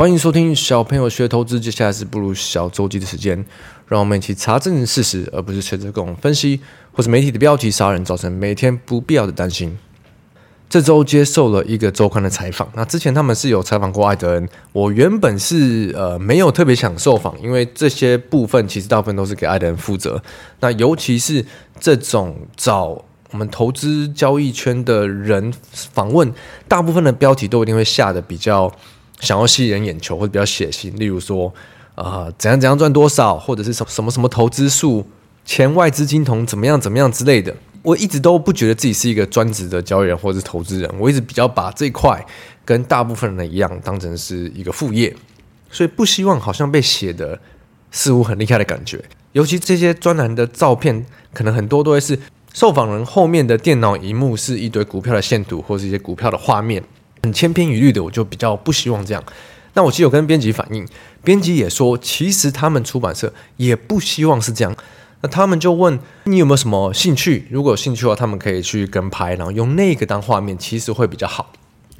[0.00, 3.44] 欢迎收听小朋友学投资，接下来是步入小周记的时间，
[3.86, 6.58] 让我们一起查证事实，而不是随着各种分析
[6.90, 9.76] 或是媒体的标题杀人，造成每天不必要的担心。
[10.70, 20.22] 这周接受了一个周刊的采访，那之前他们是有采访过艾德恩，我原本是呃没有特别想受访，因为这些部分其实大部分都是给艾德恩负责，
[20.60, 21.44] 那尤其是
[21.78, 26.32] 这种找我们投资交易圈的人访问，
[26.66, 28.72] 大部分的标题都一定会下的比较。
[29.20, 31.52] 想要吸引人眼球或者比较血腥，例如说，
[31.94, 35.06] 啊、怎样怎样赚多少，或者是什什么什么投资数，
[35.44, 37.54] 前外资金童怎么样怎么样之类的。
[37.82, 42.22] 我一直都不觉得自己是一个专职的交易人或者是投资人，我一直比较把这块
[42.64, 45.16] 跟大部分人一样当成是一个副业，
[45.70, 47.40] 所以不希望好像被写的
[47.90, 49.02] 似乎很厉害的感觉。
[49.32, 52.18] 尤其这些专栏的照片，可能很多都会是
[52.52, 56.82] 受访人后面的电脑荧幕是一堆股票的线图或是一些股票的画面。
[57.22, 59.22] 很千篇一律的，我就比较不希望这样。
[59.74, 60.86] 那我其实有跟编辑反映，
[61.22, 64.74] 编辑也说，其实他们出版社也不希望是这样。
[65.20, 67.46] 那他们就问你有没有什么兴趣？
[67.50, 71.52] 如果有兴趣的话，他们可以去跟拍，然后用那个当画面，其实会比较好。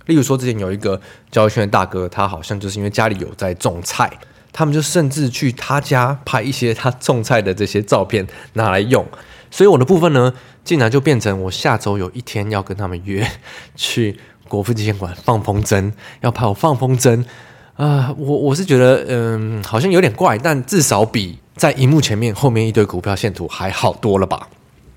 [0.07, 4.11] 例如说，之前有一个交易圈的大哥，他好像就是因为家里有在种菜，
[4.53, 9.07] 他们就甚至去他家拍一些他种菜的这些照片拿来用。
[9.51, 10.33] 所以我的部分呢，
[10.65, 13.25] 竟然就变成我下周有一天要跟他们约
[13.77, 14.19] 去。
[14.51, 17.25] 国父纪念馆放风筝，要拍我放风筝
[17.77, 24.49] 啊、我我是觉得，嗯，好像有点怪，但至少比在荧幕前面后面一堆股票线图还好多了吧。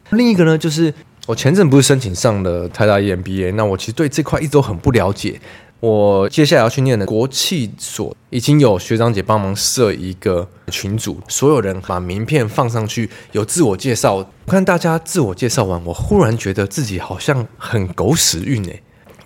[0.09, 0.94] 另一个呢，就是
[1.26, 5.40] 我前阵不是申请上了台大 EMBA，那我其实对这块一直都很不了解。
[5.80, 14.30] 我接下来要去念的国企所，已经有学长姐帮忙设一个群组，所有人把名片放上去，有自我介绍。
[14.48, 18.81] 看大家自我介绍完，我忽然觉得自己好像很狗屎运哎。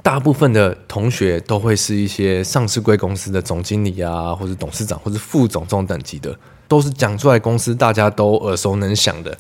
[0.08, 6.34] 大部分的同学都会是一些上市贵公司的总经理啊，或者董事长，或者副总这种等级的，
[6.66, 9.38] 都是讲出来公司大家都耳熟能详的。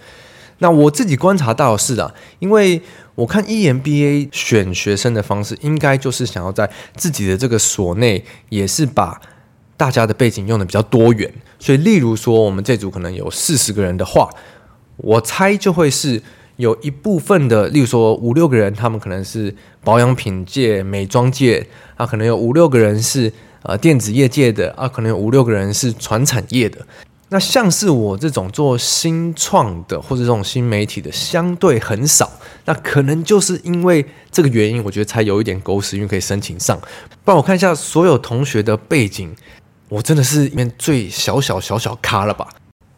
[0.57, 2.81] 那我自己观察到的是啊，因为
[3.15, 9.21] 我看 EMBA 选学生的方式，应该就是想要在自己的这个所内，也是把
[9.77, 11.33] 大家的背景用的比较多元。
[11.59, 14.29] 所以，例如说我们这组可能有四十个人的话，
[14.97, 16.21] 我猜就会是。
[16.57, 23.31] 有一部分的，例如说五六个人，他们可能是保养品界、美妆界啊，可能有五六个人是
[23.61, 26.85] 呃电子业界的啊，可能有五六个人是传产业的。
[27.29, 32.31] 那像是我这种做新创的或者这种新媒体的，相对很少。
[32.63, 36.79] 那可能就是因为这个原因，我觉得才有一点狗屎运可以申请上。
[37.25, 39.35] 不然我看一下所有同学的背景，
[39.89, 42.47] 我真的是里面最小小小小咖了吧。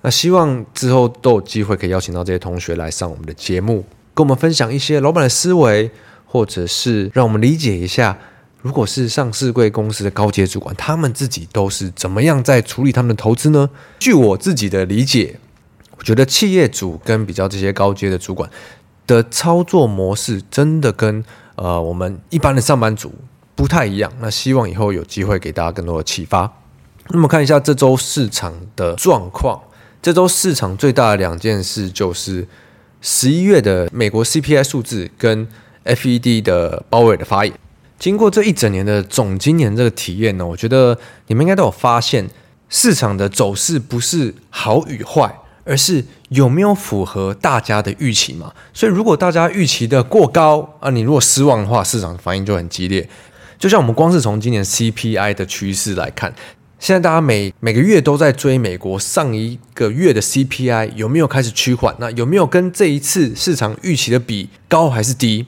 [0.02, 3.84] 那希望之后都有机会可以邀请到这些同学来上我们的节目，
[4.14, 5.92] 跟我们分享一些老板的思维，
[6.26, 8.18] 或者是让我们理解一下，
[8.62, 13.70] 如果是上市贵公司的高阶主管，他们自己都是怎么样在处理他们的投资呢？
[14.00, 15.38] 据我自己的理解，
[15.98, 18.50] 我觉得企业主跟比较这些高阶的主管
[19.06, 21.22] 的操作模式，真的跟
[21.56, 23.14] 呃我们一般的上班族
[23.54, 24.10] 不太一样。
[24.22, 26.50] 那希望以后有机会给大家更多的启发。
[27.10, 29.62] 那么看一下这周市场的状况。
[30.02, 32.48] 这周市场最大的两件事就是
[33.02, 35.46] 十一月的美国 CPI 数字跟
[35.84, 37.54] FED 的鲍威尔的发言。
[37.98, 42.30] 经过这一整年的总今年这个体验呢，我觉得你们应该都有发现，
[42.70, 48.54] 市场的走势不是好与坏，而是有没有符合大家的预期嘛。
[48.74, 53.10] 所以如果大家预期的过高啊，你如果失望的话，市场反应就很激烈。
[53.58, 56.34] 就像我们光是从今年 CPI 的趋势来看。
[56.80, 61.94] 现在大家每每个月都在追美国上一个月的 CPI 有没有开始趋缓？
[62.00, 65.46] 那有没有跟这一次市场预期的比高还是低？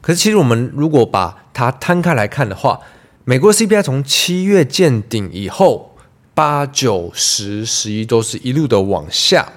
[0.00, 2.80] 可是其实我们如果把它摊开来看的话，
[3.24, 5.96] 美国 CPI 从七月见顶以后，
[6.34, 9.52] 八九十十一都是一路的往下。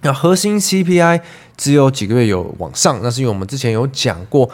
[0.00, 1.20] 那核心 CPI
[1.58, 4.48] 只有几个月有往上，那是因为我们之前有讲过，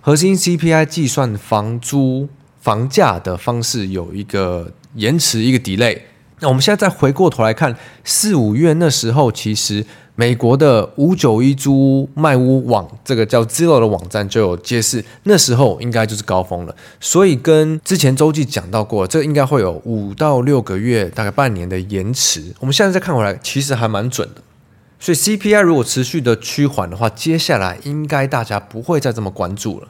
[0.00, 2.30] 核心 CPI 计算房租
[2.62, 4.72] 房价的方式有一个。
[4.94, 5.98] 延迟一个 delay，
[6.40, 9.84] 那我们现在再回过头来看四五月那时候，其实
[10.14, 16.76] 美国的五九一租屋卖屋网这个叫 Zillow 的网站就有揭示，那时候应该就是高峰了。
[17.00, 22.54] 所以跟之前周记讲到过，这应该会有五到六个月，大概半年的延迟。
[22.60, 24.42] 我们现在再看回来，其实还蛮准的。
[25.00, 29.88] 所以 CPI 如果持续的趋缓的话，接下来应该大家不会再这么关注了。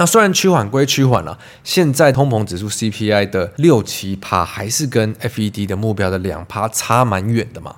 [0.00, 7.76] 那虽然趋缓归趋缓了，现在通膨指数 CPI 的六七趴还是跟 FED 的目标的两趴差蛮远的嘛，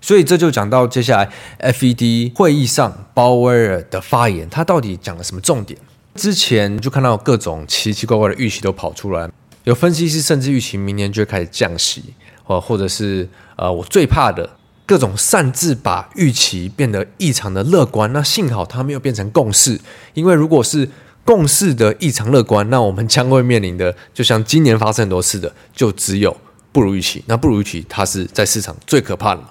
[0.00, 5.76] 所以这就讲到接下来 FED 会议上鲍威尔的发言，他到底讲了什么重点？
[6.14, 9.28] 之前就看到各种奇奇怪怪的预期都跑出来，
[9.64, 12.14] 有分析师甚至预期明年就会开始降息，
[12.44, 14.48] 或或者是呃，我最怕的
[14.86, 18.12] 各种擅自把预期变得异常的乐观。
[18.12, 19.80] 那幸好它没有变成共识，
[20.14, 20.88] 因为如果是
[21.26, 26.34] 共识的异常乐观，那我们将会面临的，就像今年发生很多次的，就只有
[26.70, 27.22] 不如预期。
[27.26, 29.42] 那不如预期，它是在市场最可怕的。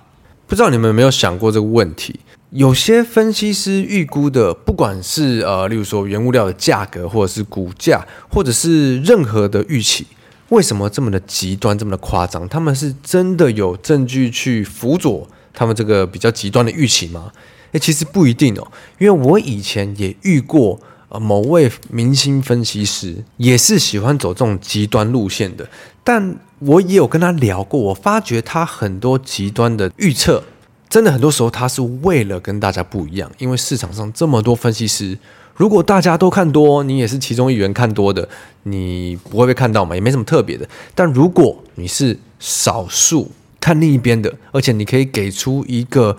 [0.47, 2.19] 不知道你们有没有想过这个问题？
[2.51, 10.07] 有些分析师预估的，不管是呃，例如说原物料的价格，或者是股价，或者是任何的预期，
[10.49, 12.47] 为什么这么的极端，这么的夸张？
[12.47, 17.31] 他们是真的有证据去辅佐他们这个比较极端的预期吗？
[17.73, 18.65] 诶，其实不一定哦，
[18.99, 20.79] 因为我以前也遇过
[21.09, 25.67] 呃某位明星分析师，也是喜欢走这种极端路线的，
[26.03, 30.43] 但我也有跟他聊过，我发觉他很多极端的预测。
[30.87, 35.17] 真的很多时候，他是为了跟大家不一样，因为市场上这么多分析师，
[35.55, 38.29] 如果大家都看多，你也是其中一员看多的，
[38.63, 40.65] 你不会被看到嘛，也没什么特别的。
[40.93, 43.29] 但如果你是少数
[43.59, 46.15] 看另一边的，而且你可以给出一个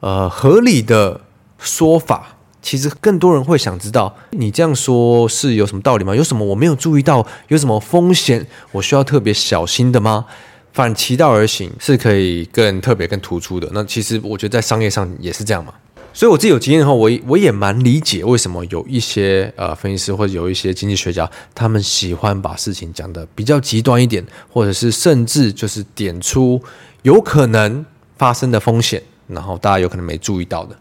[0.00, 1.22] 呃合理的
[1.56, 2.36] 说法，
[2.68, 6.14] 其实更多人会想知道，你这样说是有什么道理吗？
[6.14, 7.26] 有什么我没有注意到？
[7.48, 10.26] 有什么风险我需要特别小心的吗？
[10.74, 13.66] 反其道而行是可以更特别、更突出的。
[13.72, 15.72] 那其实我觉得在商业上也是这样嘛。
[16.12, 24.22] 所以我自己有经验后，我我也蛮理解为什么有一些呃分析师或者有一些经济学家，他们喜欢把事情讲得比较极端一点，
[24.52, 26.62] 或者是甚至就是点出
[27.00, 27.82] 有可能
[28.18, 30.76] 发生的风险，然后大家有可能没注意到的。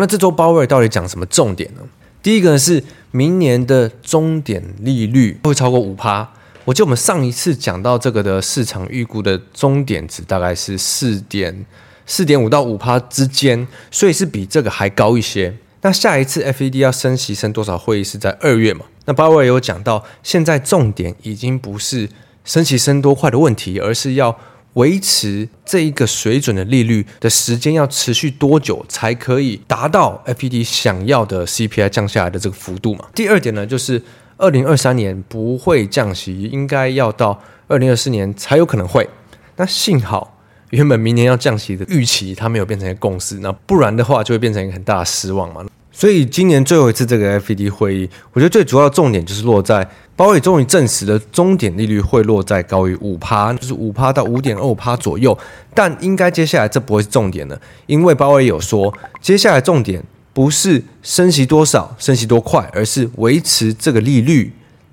[0.00, 1.80] 那这周鲍威尔到底讲什么重点呢？
[2.22, 2.82] 第一个呢是
[3.12, 6.28] 明年的终点利率会超过五趴。
[6.64, 11.64] 我记得我们上一次讲到这个的市场预估的终点值大概是四点
[12.04, 15.56] 四点五到五趴之间，所以是比这个还高一些。
[15.82, 18.84] 那下一次 FED 要升息升多少会议是在二月嘛？
[19.04, 22.08] 那鲍威尔有讲到，现在重点已经不是
[22.44, 24.36] 升息升多快的问题，而是要
[24.76, 33.04] 维持这一个水准的利率的时间要持续多久才可以达到 FED 想要的 CPI 降下来的这个幅度嘛？
[33.14, 34.02] 第二点呢，就是。
[34.38, 39.08] 二零二三年不会降息，应该要到二零二四年才有可能会。
[39.56, 40.38] 那幸好
[40.68, 45.64] 原本明年要降息的预期，它没有变成一个共识，那不然的话就会变成一个很大的失望嘛。
[45.90, 55.38] 所以今年最后一次这个 FED 会议，我觉得最主要的重点就是落在鲍威终于证实了终点利率会落在高于五趴，就是五趴到五点二趴左右。
[55.72, 60.02] 但应该接下来这不会是重点了，因为鲍威有说接下来重点。
[60.32, 64.52] 不是升息多少、升息多快，而是维持这个利率，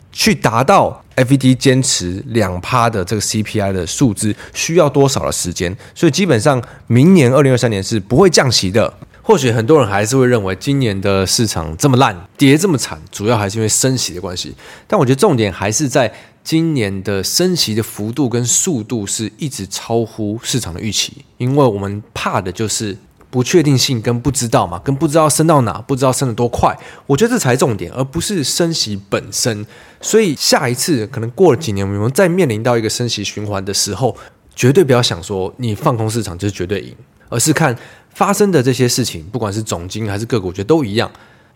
[0.09, 5.75] 去达到 FED 坚持两趴的这个 CPI 的数字，需要多少的时间？
[5.93, 8.93] 所以基本上明年二零二三年是不会降息的。
[9.23, 14.53] 或许很多人还是会认为今年的市场这么烂，跌这么惨，主要还是因为升息的关系。
[14.85, 22.95] 但我觉得重点还是在今年的升息的幅度跟速度是一直超乎市场的预期，因为我们怕的就是。
[23.33, 26.77] 不确定性跟不知道嘛，跟不知道升到哪，不知道升得多快，
[27.07, 29.65] 我觉得这才重点，而不是升息本身。
[29.99, 34.15] 所以下一次可能过了几年，我们再面临到一个升息循环的时候，
[34.55, 36.95] 绝对不要想说你放空市场就是绝对赢，
[37.27, 37.75] 而是看
[38.13, 41.11] 发生的这些事情，不管是总经还是个股，我觉得都一样，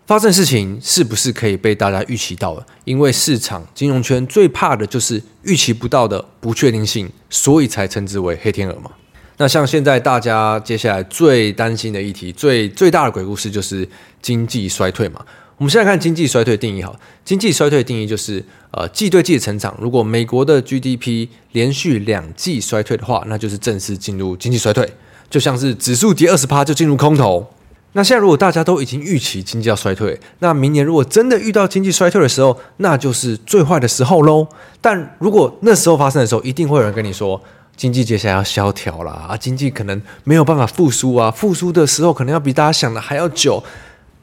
[0.05, 2.65] 发生的事情是不是可以被大家预期到的？
[2.85, 8.91] 因为市场金融圈最怕的就是预期不到的不确定性，所以才称之为黑天鹅嘛。
[9.37, 13.87] 那像现在大家接下来最担心的议题，最最大的鬼故事就是
[14.21, 15.23] 经济衰退嘛。
[15.57, 19.75] 我们现在看经济衰退定义哈，经济衰退定义就是呃季对季的成长。
[19.79, 24.87] 如果美国的 GDP 连续两季衰退的话，那就是正式进入经济衰退，
[25.29, 27.47] 就像是指数跌二十趴就进入空头。
[27.93, 34.47] 那现在如果大家都已经预期经济要衰退，那明年如果真的遇到经济衰退的时候，那就是最坏的时候喽。
[34.79, 37.41] 但如果那时候发生的时候，一定会有人跟你说。
[37.75, 43.63] 经济接下来要萧条了啊，经济可能没有办法复苏啊，复苏的时候可能要比大家想的还要久。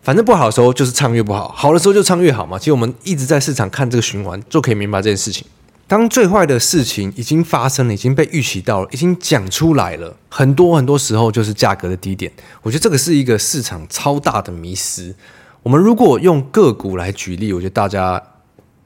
[0.02, 2.58] 反正不好的时候就是唱越不好，好的时候就唱越好嘛。
[2.58, 5.46] 其实我们一直在市场看这个循环，就可以明白这件事情。
[5.86, 12.32] 当最坏的事情已经发生了，已经被预期到了，已经讲出来了，很多很多时候就是价格的低点。
[12.62, 15.14] 我觉得这个是一个市场超大的迷思。
[15.62, 18.22] 我们如果用个股来举例，我觉得大家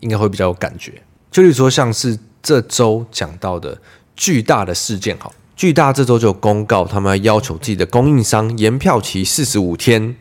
[0.01, 1.03] 应该会比较有感觉。
[1.31, 3.79] 就例如说，像是这周讲到的。
[4.21, 10.17] 巨大的事件，好，巨大这周就公告，他们要求自己的供应商延票期四十五天，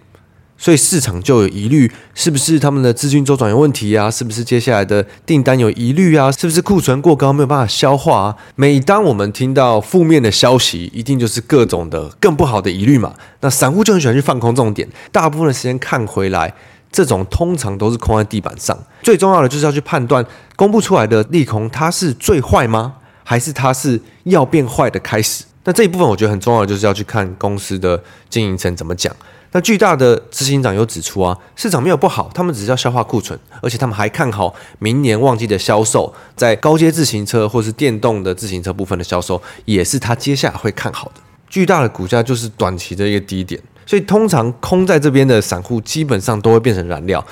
[0.58, 4.10] 所以市场就有疑虑，是不是他们的资金周转有问题啊？
[4.10, 6.32] 是不是接下来的订单有疑虑啊？
[6.32, 8.36] 是不是库存过高没有办法消化啊？
[8.56, 13.14] 每当我们听到负面的消息，一定就是各种的更不好的疑虑嘛。
[13.42, 16.52] 那散户就很喜欢去放空这种点，大部分的时间看回来，
[16.92, 18.78] 这种通常都是空在地板上。
[19.04, 22.96] 最重要的就是要去判断公布出来的利空，它是最坏吗？
[23.24, 25.44] 还是它是要变坏的开始？
[25.66, 29.14] 那这一部分我觉得很重要的就是要去看公司的经营层怎么讲。
[29.54, 41.22] 那巨大的执行长有指出啊，市场没有不好，他们只是要消化库存，而且他们还看好明年旺季的销售，在高阶自行车或是电动的自行车部分的销售，也是他接下来会看好的。
[41.50, 47.26] 巨大的股价就是短期的一个低点，所以通常空在这边的散户基本上都会变成燃料。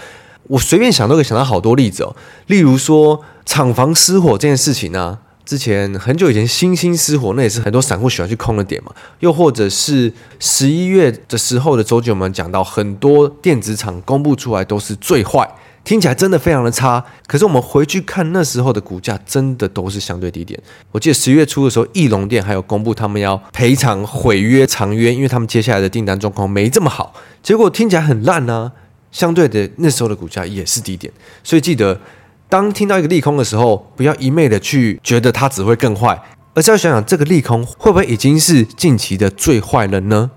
[0.48, 2.16] 我随便想都可以想到好多例子哦，
[2.48, 8.92] 例如说厂房失火这件事情呢、之前很久以前，星星失火，那也是很多散户喜欢去空的点嘛。
[9.20, 15.48] 又或者是十一月的时候的周记，我们讲到很多电子厂公布出来都是最坏，
[15.84, 17.06] 听起来真的非常的差。
[17.28, 20.60] 可是我们回去看那时候的股价，真的都是相对低点。
[20.92, 27.14] 我记得十月初的时候，义隆电还有公布他们要赔偿毁约长约，因为他们接下来的订单状况没这么好。
[27.44, 31.14] 结果听起来很烂呢、啊，相对的那时候的股价也是低点。
[31.44, 32.02] 所以记得。
[32.48, 36.22] 当听到一个利空的时候，不要一昧的去觉得它只会更坏，
[36.54, 40.30] 而是要想想这个利空会不会已经是近期的最坏了呢？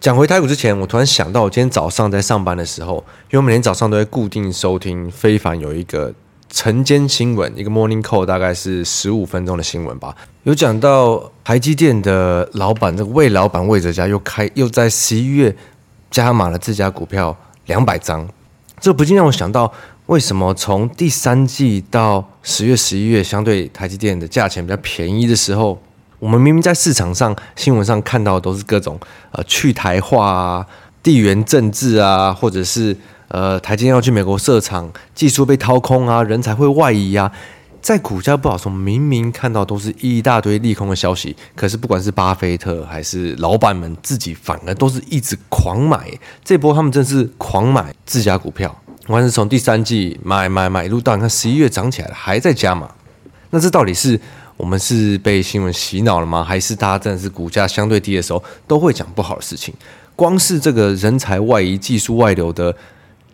[0.00, 6.14] 讲回台股之前，我突然想到，我今天早上在上班的时候，因为我每天早上都会固定收听非凡有一个
[6.48, 15.54] 晨间新闻，一个 Morning Call，大概是十五分钟的新闻吧，有讲到台积电的老板这个魏老板魏哲家又开又在十一月
[16.10, 18.26] 加码了自家股票两百张，
[18.80, 19.70] 这不禁让我想到。
[20.10, 25.80] 为什么从第三季到十月、十一月，相对台积电的价钱比较便宜的时候，
[26.18, 28.98] 我们明明在市场上、新闻上看到的都是各种
[29.30, 30.66] 呃去台化啊、
[31.00, 32.96] 地缘政治啊，或者是
[33.28, 37.30] 呃台积电要去美国设厂、技术被掏空啊、人才会外移啊，
[37.80, 46.10] 在股价不好时，明明看到都是一大堆利空的消息，可是不管是巴菲特还是老板们自己，反而都是一直狂买，
[46.44, 48.76] 这波他们真是狂买自家股票。
[49.06, 52.88] 我是从第三季买买买一路到你看十一月涨起来了，还在加码。
[53.50, 54.20] 那这到底是
[54.56, 56.44] 我们是被新闻洗脑了吗？
[56.44, 59.74] 还是大家真的是股价相对低的时候都会讲不好的事情？
[60.14, 62.76] 光是这个人才外移、技术外流的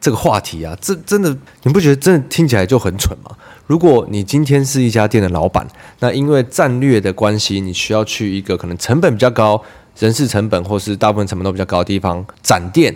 [0.00, 3.36] 这个话题啊，这真的你不觉得真的听起来就很蠢吗？
[3.66, 5.66] 如果你今天是一家店的老板，
[5.98, 9.60] 那因为战略的关系，你需要去一个可能成本比较高、
[9.98, 12.94] 人事成本或是大部分成本都比较高的地方展店。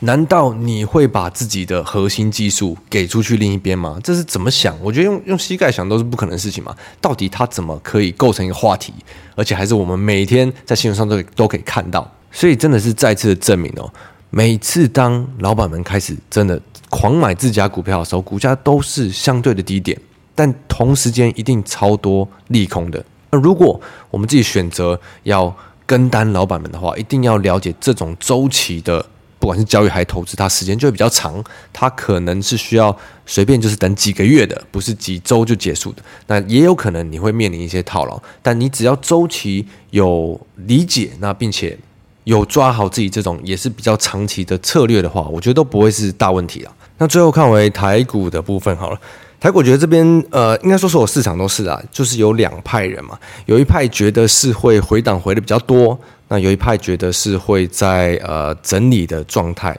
[0.00, 3.98] 难道你会把自己的核心技术给出去另一边吗？
[4.04, 4.76] 这是怎么想？
[4.82, 6.76] 我觉得用用膝盖想都是不可能的事情嘛。
[7.00, 8.92] 到底它怎么可以构成一个话题，
[9.34, 12.06] 而且还是我们每天在新闻上都都可以看到？
[12.30, 13.90] 所以真的是再次的证明哦，
[14.28, 16.60] 每次当老板们开始真的
[16.90, 19.98] 狂买自家股票的时候，股价都是相对的低点，
[20.34, 23.02] 但同时间一定超多利空的。
[23.30, 29.06] 那如果我们自己选择要跟单老板们的话，一定要了解这种周期的。
[29.38, 36.02] 不管是交易还是投资，它时间就会比较长，它可能是需要随便就是等几个月的，不是几周就结束的。
[36.26, 41.78] 那也有可能你会面临一些套牢，但你只要周期有理解，那并且
[42.24, 46.72] 有抓好自己这种也是比较长期的策略的话，我觉得都不会是大问题了。
[46.98, 48.98] 那最后看回台股的部分好了。
[49.38, 55.96] 台股觉得这边呃，应该说所有市场都是啊，就是有两派人嘛，有一派觉得是会回档回的比较多，
[56.28, 59.76] 那有一派觉得是会在呃整理的状态。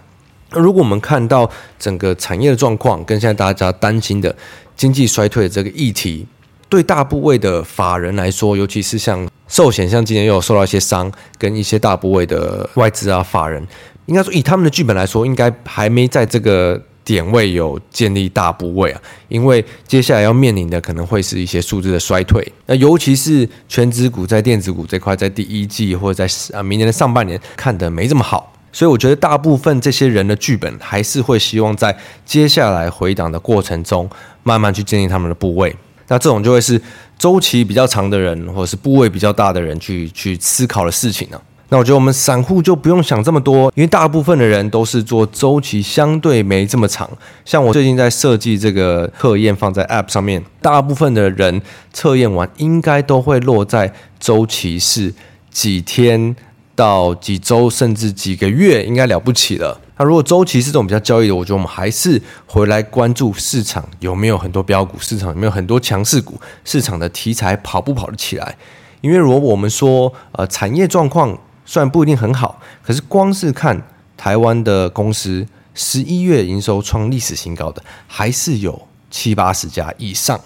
[0.52, 4.34] 那如果我们看到整个产业的状况，跟现在大家担心的
[4.76, 6.26] 经济衰退的这个议题，
[6.70, 13.66] 对大部位的法人来说，尤其是像寿险，像今年又有受到一些伤，跟一些大部位的外资啊法人，
[14.06, 16.82] 应该说以他们的剧本来说，应该还没在这个。
[17.08, 34.10] 点位有建立大部位啊，因为接下来要面临的可能会是一些数字的衰退，那尤其是全值股在电子股这块，在第一季或者在啊明年的上半年看得没这么好，所以我觉得大部分这些人的剧本还是会希望在接下来回档的过程中，
[34.44, 35.74] 慢慢去建立他们的部位，
[36.10, 36.82] 那这种就会是
[37.18, 47.10] 周期比较长的人或者是部位比较大的人去去思考的事情呢、那我觉得我们散户就不用想这么多，因为大部分的人都是做周期相对没这么长。
[47.44, 55.14] 像我最近在设计这个测验放在 App 上面，大部分的人测验完应该都会落在周期是
[55.52, 56.34] 几天
[56.74, 59.78] 到几周，甚至几个月，应该了不起了。
[59.98, 68.56] 那如果周期是这种比较交易的，我觉得我们还是回来关注市场有没有很多标股，市场有没有很多强势股，市场的题材跑不跑得起来？
[69.02, 73.80] 因为如果我们说呃产业状况，虽然不一定很好，可是光是看
[74.18, 75.46] 台湾的公司
[75.76, 80.40] 十一月营收创历史新高的，还是有七八十家以上。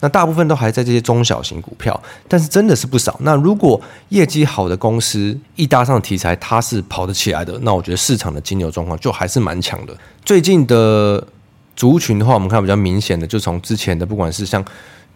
[0.00, 3.18] 那大部分都还在这些中小型股票，但是真的是不少。
[3.24, 3.80] 那如果
[4.10, 9.98] 业绩好的公司一搭上题材，它是跑得起来的，那我觉得市场的金牛状况就还是蛮强的。
[10.24, 11.26] 最近的
[11.74, 14.64] 族群的话，我们看比较明显的，就从之前的不管是像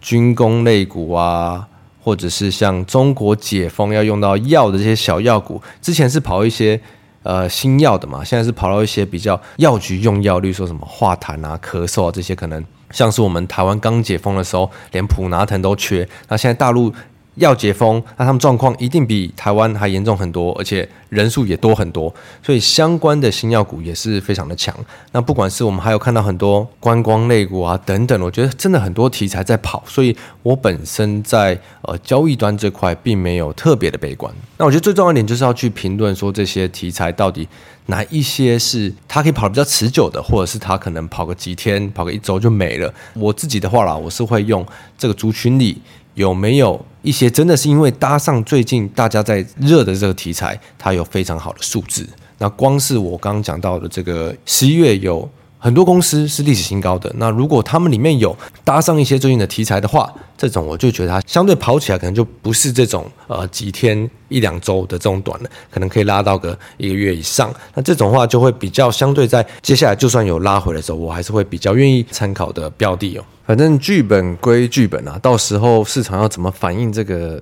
[0.01, 1.65] 军工类股啊，
[2.03, 6.79] 或者是像中国解封要用到药的这些小药股，之前是跑一些
[7.23, 12.63] 呃新药的嘛，现在是跑到一些比较药局用药，例如说什么化痰啊、咳嗽啊这些可能。
[12.91, 16.07] 像是我们台湾刚解封的时候，连普拿疼都缺。
[16.27, 16.93] 那现在大陆
[17.35, 22.13] 要解封，那他们状况一定比台湾还严重很多，而且人数也多很多。
[22.41, 24.75] 所以相关的新药股也是非常的强。
[25.11, 29.83] 那不管是我们还有看到很多观光类股啊等等，我觉得真的很多题材在跑。
[29.87, 34.33] 所以我本身在呃交易端这块并没有特别的悲观。
[34.57, 37.47] 那我觉得最重要一点就是要去评论说这些题材到底。
[37.87, 42.93] 哪一些是它可以跑得比较持久的，或者是它可能跑个几天、跑个一周就没了？
[43.13, 44.65] 我自己的话啦，我是会用
[44.97, 45.81] 这个族群里
[46.13, 52.07] 有没有一些真的是因为搭上最近大家在热的这个题材，它有非常好的数字。
[52.39, 55.29] 那光是我刚刚讲到的这个十一月有。
[55.63, 67.49] 很多公司是历史新高的，那如果他们里面有搭上一些最近的题材的话，这种我就觉得它相对跑起来可能就不是这种呃几天一两周的这种短的，可能可以拉到个一个月以上。
[67.75, 73.23] 那这种话就会比较相对在接下来就算有拉回的时候，我还是会比较愿意参考的标的哦。
[73.47, 77.41] 反正剧本归剧本啊，到时候市场要怎么反应这个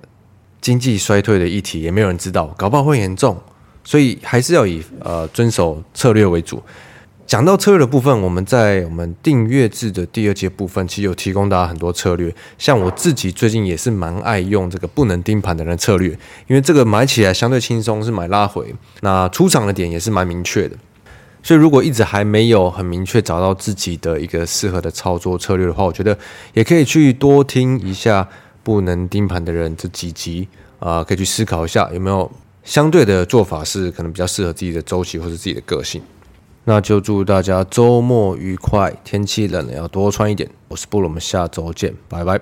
[0.61, 3.35] 经济衰退的议题，也没有人知道，搞不好会严重，
[3.83, 6.61] 所以还是要以呃遵守策略为主。
[7.31, 12.35] 讲到策略的部分，我们在我们订阅制的第二节部分，其实有提供大家很多策略。
[12.57, 16.09] 像我自己最近也是蛮爱用这个不能盯盘的人策略，
[16.47, 20.75] 因为这个买起来相对轻松，是买拉回，那出场的点也是蛮明确的。
[21.41, 26.17] 所以如果一直还没有很明确找到自己的一个适合的操作策略的话，我觉得
[26.53, 28.27] 也可以去多听一下
[28.61, 32.29] 不能盯盘的人这几集啊，可以去思考一下有没有
[32.65, 36.01] 相对的做法是可能比较适合自己的周期或者自己的个性。
[36.63, 40.49] 那就祝大家周末愉快，天气冷了要多穿一点。
[40.67, 42.39] 我是布鲁，我们下周见，拜拜。